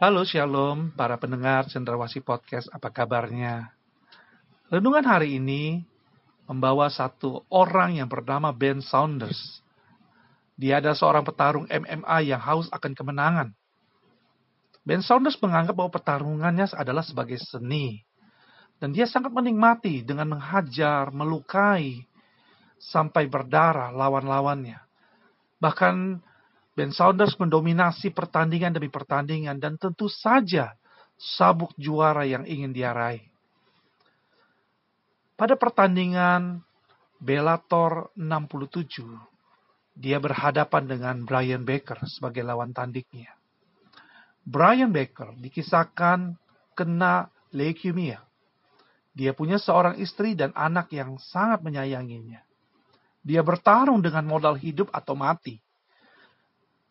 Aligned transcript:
Halo 0.00 0.24
Shalom, 0.24 0.96
para 0.96 1.20
pendengar 1.20 1.68
Cendrawasi 1.68 2.24
Podcast, 2.24 2.72
apa 2.72 2.88
kabarnya? 2.88 3.68
Renungan 4.72 5.04
hari 5.04 5.36
ini 5.36 5.84
membawa 6.48 6.88
satu 6.88 7.44
orang 7.52 8.00
yang 8.00 8.08
bernama 8.08 8.48
Ben 8.48 8.80
Saunders. 8.80 9.60
Dia 10.56 10.80
adalah 10.80 10.96
seorang 10.96 11.20
petarung 11.20 11.68
MMA 11.68 12.32
yang 12.32 12.40
haus 12.40 12.72
akan 12.72 12.96
kemenangan. 12.96 13.52
Ben 14.88 15.04
Saunders 15.04 15.36
menganggap 15.36 15.76
bahwa 15.76 15.92
pertarungannya 15.92 16.72
adalah 16.80 17.04
sebagai 17.04 17.36
seni. 17.36 18.00
Dan 18.80 18.96
dia 18.96 19.04
sangat 19.04 19.36
menikmati 19.36 20.00
dengan 20.00 20.32
menghajar, 20.32 21.12
melukai, 21.12 22.08
sampai 22.80 23.28
berdarah 23.28 23.92
lawan-lawannya. 23.92 24.80
Bahkan 25.60 26.24
Ben 26.78 26.94
Saunders 26.94 27.34
mendominasi 27.34 28.14
pertandingan 28.14 28.70
demi 28.70 28.86
pertandingan 28.86 29.58
dan 29.58 29.74
tentu 29.74 30.06
saja 30.06 30.78
sabuk 31.18 31.74
juara 31.74 32.22
yang 32.22 32.46
ingin 32.46 32.70
dia 32.70 32.94
raih. 32.94 33.26
Pada 35.34 35.58
pertandingan 35.58 36.62
Bellator 37.20 38.14
67, 38.16 39.04
dia 39.98 40.16
berhadapan 40.16 40.84
dengan 40.88 41.16
Brian 41.26 41.66
Baker 41.66 42.00
sebagai 42.08 42.40
lawan 42.40 42.72
tandingnya. 42.72 43.34
Brian 44.46 44.88
Baker 44.88 45.36
dikisahkan 45.36 46.38
kena 46.72 47.28
leukemia. 47.52 48.24
Dia 49.12 49.36
punya 49.36 49.60
seorang 49.60 50.00
istri 50.00 50.32
dan 50.32 50.54
anak 50.56 50.88
yang 50.94 51.18
sangat 51.20 51.60
menyayanginya. 51.60 52.40
Dia 53.20 53.44
bertarung 53.44 54.00
dengan 54.00 54.24
modal 54.24 54.56
hidup 54.56 54.88
atau 54.96 55.12
mati 55.12 55.60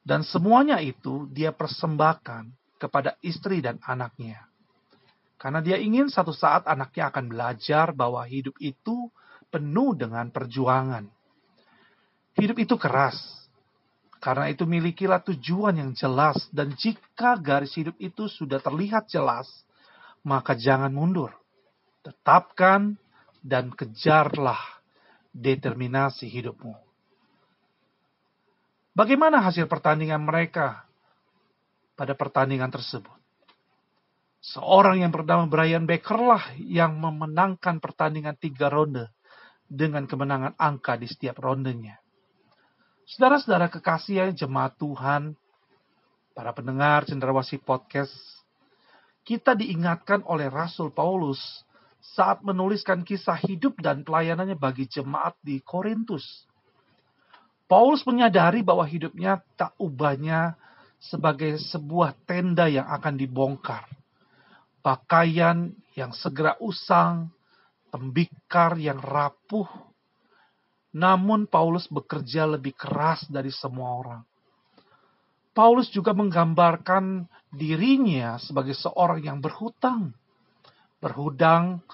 dan 0.00 0.24
semuanya 0.24 0.80
itu 0.80 1.28
dia 1.28 1.52
persembahkan 1.52 2.48
kepada 2.80 3.20
istri 3.20 3.60
dan 3.60 3.76
anaknya. 3.84 4.48
Karena 5.40 5.64
dia 5.64 5.80
ingin 5.80 6.08
satu 6.08 6.32
saat 6.36 6.68
anaknya 6.68 7.08
akan 7.08 7.24
belajar 7.28 7.92
bahwa 7.96 8.24
hidup 8.28 8.56
itu 8.60 9.08
penuh 9.48 9.96
dengan 9.96 10.28
perjuangan. 10.28 11.08
Hidup 12.36 12.56
itu 12.60 12.76
keras. 12.76 13.16
Karena 14.20 14.52
itu 14.52 14.68
milikilah 14.68 15.24
tujuan 15.24 15.80
yang 15.80 15.96
jelas 15.96 16.36
dan 16.52 16.76
jika 16.76 17.40
garis 17.40 17.72
hidup 17.72 17.96
itu 17.96 18.28
sudah 18.28 18.60
terlihat 18.60 19.08
jelas, 19.08 19.48
maka 20.20 20.52
jangan 20.52 20.92
mundur. 20.92 21.32
Tetapkan 22.04 23.00
dan 23.40 23.72
kejarlah 23.72 24.60
determinasi 25.32 26.28
hidupmu. 26.28 26.89
Bagaimana 28.90 29.38
hasil 29.38 29.70
pertandingan 29.70 30.22
mereka 30.26 30.82
pada 31.94 32.18
pertandingan 32.18 32.74
tersebut? 32.74 33.14
Seorang 34.40 35.04
yang 35.04 35.12
bernama 35.12 35.46
Brian 35.46 35.84
Baker 35.84 36.16
lah 36.16 36.44
yang 36.58 36.96
memenangkan 36.98 37.78
pertandingan 37.78 38.34
tiga 38.40 38.72
ronde 38.72 39.12
dengan 39.70 40.08
kemenangan 40.10 40.58
angka 40.58 40.98
di 40.98 41.06
setiap 41.06 41.38
rondenya. 41.38 42.00
Saudara-saudara 43.06 43.70
kekasih 43.70 44.34
jemaat 44.34 44.74
Tuhan, 44.80 45.38
para 46.34 46.50
pendengar 46.50 47.06
cenderawasi 47.06 47.62
podcast, 47.62 48.14
kita 49.22 49.54
diingatkan 49.54 50.26
oleh 50.26 50.50
Rasul 50.50 50.90
Paulus 50.90 51.38
saat 52.00 52.40
menuliskan 52.40 53.04
kisah 53.04 53.38
hidup 53.44 53.78
dan 53.78 54.02
pelayanannya 54.02 54.56
bagi 54.56 54.88
jemaat 54.88 55.36
di 55.44 55.60
Korintus. 55.60 56.48
Paulus 57.70 58.02
menyadari 58.02 58.66
bahwa 58.66 58.82
hidupnya 58.82 59.38
tak 59.54 59.78
ubahnya 59.78 60.58
sebagai 60.98 61.54
sebuah 61.70 62.18
tenda 62.26 62.66
yang 62.66 62.90
akan 62.90 63.14
dibongkar. 63.14 63.86
Pakaian 64.82 65.70
yang 65.94 66.10
segera 66.10 66.58
usang, 66.58 67.30
tembikar 67.94 68.74
yang 68.74 68.98
rapuh. 68.98 69.70
Namun 70.98 71.46
Paulus 71.46 71.86
bekerja 71.86 72.50
lebih 72.50 72.74
keras 72.74 73.22
dari 73.30 73.54
semua 73.54 73.94
orang. 73.94 74.22
Paulus 75.54 75.86
juga 75.94 76.10
menggambarkan 76.10 77.22
dirinya 77.54 78.34
sebagai 78.42 78.74
seorang 78.74 79.22
yang 79.22 79.38
berhutang. 79.38 80.10
Berhudang 80.98 81.86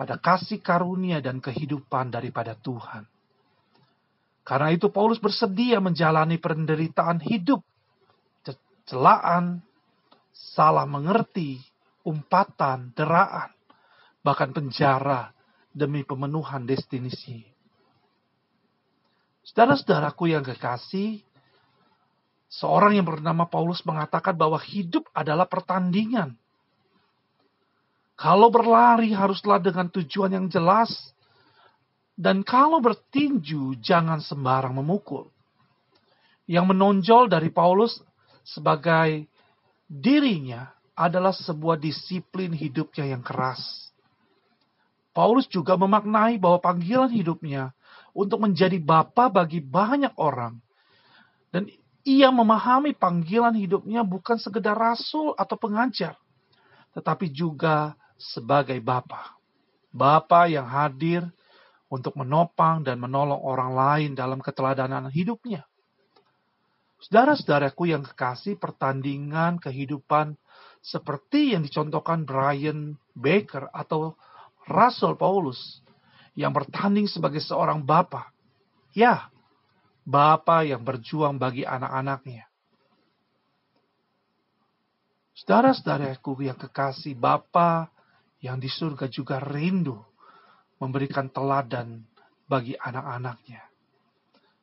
pada 0.00 0.16
kasih 0.16 0.64
karunia 0.64 1.20
dan 1.20 1.44
kehidupan 1.44 2.08
daripada 2.08 2.56
Tuhan. 2.56 3.13
Karena 4.44 4.68
itu 4.76 4.92
Paulus 4.92 5.16
bersedia 5.16 5.80
menjalani 5.80 6.36
penderitaan 6.36 7.16
hidup, 7.24 7.64
celaan, 8.84 9.64
salah 10.36 10.84
mengerti, 10.84 11.64
umpatan, 12.04 12.92
deraan, 12.92 13.48
bahkan 14.20 14.52
penjara 14.52 15.32
demi 15.72 16.04
pemenuhan 16.04 16.68
destinasi. 16.68 17.48
Saudara-saudaraku 19.48 20.36
yang 20.36 20.44
kekasih, 20.44 21.24
seorang 22.52 23.00
yang 23.00 23.08
bernama 23.08 23.48
Paulus 23.48 23.80
mengatakan 23.88 24.36
bahwa 24.36 24.60
hidup 24.60 25.08
adalah 25.16 25.48
pertandingan. 25.48 26.36
Kalau 28.14 28.52
berlari 28.52 29.10
haruslah 29.10 29.58
dengan 29.58 29.90
tujuan 29.90 30.32
yang 30.32 30.46
jelas, 30.52 31.13
dan 32.14 32.46
kalau 32.46 32.78
bertinju, 32.78 33.74
jangan 33.82 34.22
sembarang 34.22 34.78
memukul. 34.78 35.34
Yang 36.46 36.66
menonjol 36.70 37.26
dari 37.26 37.50
Paulus 37.50 37.98
sebagai 38.46 39.26
dirinya 39.90 40.70
adalah 40.94 41.34
sebuah 41.34 41.74
disiplin 41.74 42.54
hidupnya 42.54 43.10
yang 43.10 43.22
keras. 43.24 43.90
Paulus 45.10 45.50
juga 45.50 45.74
memaknai 45.74 46.38
bahwa 46.38 46.62
panggilan 46.62 47.10
hidupnya 47.10 47.74
untuk 48.14 48.46
menjadi 48.46 48.78
bapa 48.78 49.26
bagi 49.26 49.58
banyak 49.58 50.14
orang. 50.14 50.58
Dan 51.50 51.70
ia 52.06 52.30
memahami 52.30 52.94
panggilan 52.94 53.54
hidupnya 53.58 54.06
bukan 54.06 54.38
sekedar 54.38 54.74
rasul 54.74 55.34
atau 55.34 55.54
pengajar, 55.58 56.14
tetapi 56.94 57.30
juga 57.30 57.94
sebagai 58.18 58.78
bapa. 58.82 59.34
Bapa 59.94 60.50
yang 60.50 60.66
hadir 60.66 61.26
untuk 61.94 62.18
menopang 62.18 62.82
dan 62.82 62.98
menolong 62.98 63.38
orang 63.38 63.70
lain 63.70 64.10
dalam 64.18 64.42
keteladanan 64.42 65.06
hidupnya. 65.14 65.62
Saudara-saudaraku 66.98 67.94
yang 67.94 68.02
kekasih, 68.02 68.58
pertandingan 68.58 69.62
kehidupan 69.62 70.34
seperti 70.82 71.54
yang 71.54 71.62
dicontohkan 71.62 72.26
Brian 72.26 72.98
Baker 73.14 73.70
atau 73.70 74.18
Rasul 74.66 75.14
Paulus 75.14 75.84
yang 76.34 76.50
bertanding 76.50 77.06
sebagai 77.06 77.38
seorang 77.38 77.86
bapa. 77.86 78.34
Ya, 78.90 79.30
bapa 80.02 80.66
yang 80.66 80.82
berjuang 80.82 81.38
bagi 81.38 81.62
anak-anaknya. 81.62 82.50
Saudara-saudaraku 85.38 86.46
yang 86.46 86.58
kekasih, 86.58 87.14
bapa 87.14 87.92
yang 88.42 88.58
di 88.58 88.66
surga 88.72 89.06
juga 89.12 89.38
rindu 89.38 90.00
memberikan 90.84 91.32
teladan 91.32 92.04
bagi 92.44 92.76
anak-anaknya, 92.76 93.64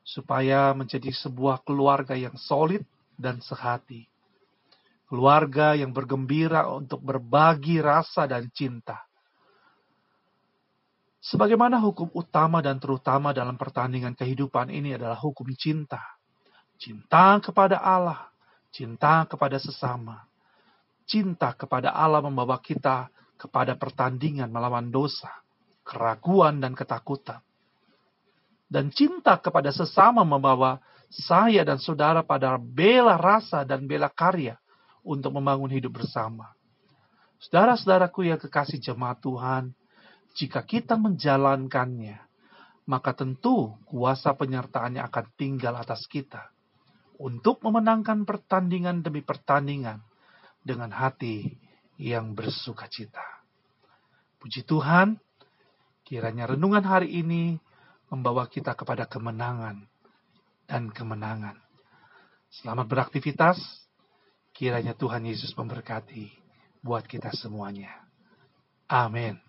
supaya 0.05 0.69
menjadi 0.77 1.09
sebuah 1.09 1.65
keluarga 1.65 2.13
yang 2.13 2.37
solid 2.37 2.85
dan 3.17 3.41
sehati, 3.41 4.05
keluarga 5.09 5.73
yang 5.73 5.89
bergembira 5.89 6.69
untuk 6.69 7.01
berbagi 7.01 7.81
rasa 7.81 8.29
dan 8.29 8.45
cinta. 8.53 9.01
Sebagaimana 11.21 11.81
hukum 11.81 12.09
utama 12.13 12.61
dan 12.65 12.77
terutama 12.81 13.33
dalam 13.33 13.57
pertandingan 13.57 14.17
kehidupan 14.17 14.73
ini 14.73 14.97
adalah 14.97 15.17
hukum 15.17 15.49
cinta. 15.53 16.01
Cinta 16.81 17.37
kepada 17.37 17.77
Allah, 17.77 18.29
cinta 18.73 19.29
kepada 19.29 19.61
sesama. 19.61 20.25
Cinta 21.05 21.53
kepada 21.53 21.93
Allah 21.93 22.25
membawa 22.25 22.57
kita 22.57 23.05
kepada 23.37 23.77
pertandingan 23.77 24.49
melawan 24.49 24.89
dosa 24.89 25.29
keraguan 25.91 26.63
dan 26.63 26.71
ketakutan. 26.71 27.43
Dan 28.71 28.87
cinta 28.95 29.35
kepada 29.35 29.75
sesama 29.75 30.23
membawa 30.23 30.79
saya 31.11 31.67
dan 31.67 31.75
saudara 31.75 32.23
pada 32.23 32.55
bela 32.55 33.19
rasa 33.19 33.67
dan 33.67 33.83
bela 33.83 34.07
karya 34.07 34.55
untuk 35.03 35.35
membangun 35.35 35.67
hidup 35.67 35.99
bersama. 35.99 36.55
Saudara-saudaraku 37.43 38.31
yang 38.31 38.39
kekasih 38.39 38.79
jemaat 38.79 39.19
Tuhan, 39.19 39.75
jika 40.39 40.63
kita 40.63 40.95
menjalankannya, 40.95 42.23
maka 42.87 43.11
tentu 43.11 43.75
kuasa 43.83 44.31
penyertaannya 44.31 45.03
akan 45.03 45.25
tinggal 45.35 45.75
atas 45.75 46.07
kita 46.07 46.47
untuk 47.19 47.59
memenangkan 47.61 48.23
pertandingan 48.23 49.03
demi 49.03 49.19
pertandingan 49.19 49.99
dengan 50.63 50.89
hati 50.95 51.59
yang 51.99 52.33
bersuka 52.33 52.87
cita. 52.87 53.25
Puji 54.41 54.65
Tuhan, 54.65 55.21
Kiranya 56.11 56.43
renungan 56.43 56.83
hari 56.83 57.23
ini 57.23 57.55
membawa 58.11 58.43
kita 58.43 58.75
kepada 58.75 59.07
kemenangan 59.07 59.79
dan 60.67 60.91
kemenangan. 60.91 61.55
Selamat 62.51 62.83
beraktivitas. 62.91 63.55
Kiranya 64.51 64.91
Tuhan 64.91 65.23
Yesus 65.23 65.55
memberkati 65.55 66.27
buat 66.83 67.07
kita 67.07 67.31
semuanya. 67.31 67.95
Amin. 68.91 69.39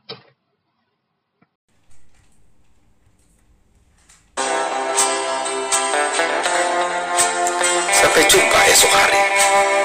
Sampai 7.91 8.23
jumpa 8.31 8.59
esok 8.71 8.93
hari. 8.95 9.19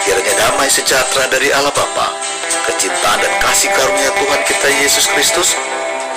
Kiranya 0.05 0.33
damai 0.45 0.69
sejahtera 0.69 1.25
dari 1.25 1.49
Allah 1.57 1.73
Bapa, 1.73 2.13
kecintaan 2.69 3.17
dan 3.25 3.33
kasih 3.41 3.73
karunia 3.73 4.13
Tuhan 4.13 4.41
kita 4.45 4.69
Yesus 4.85 5.09
Kristus, 5.09 5.57